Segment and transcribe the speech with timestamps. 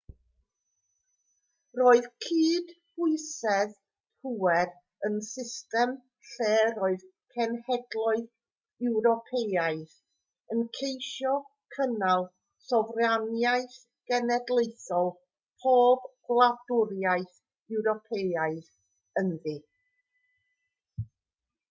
[1.79, 3.73] roedd cydbwysedd
[4.27, 4.71] pŵer
[5.09, 5.91] yn system
[6.29, 7.03] lle roedd
[7.35, 8.23] cenhedloedd
[8.93, 9.93] ewropeaidd
[10.57, 11.33] yn ceisio
[11.77, 12.25] cynnal
[12.71, 13.77] sofraniaeth
[14.13, 15.11] genedlaethol
[15.67, 17.39] pob gwladwriaeth
[17.79, 18.73] ewropeaidd
[19.25, 19.55] ynddi